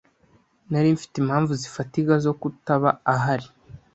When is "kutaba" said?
2.39-2.89